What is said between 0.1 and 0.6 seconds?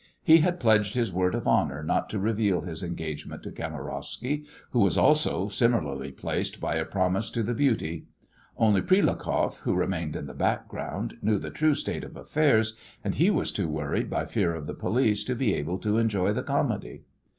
He had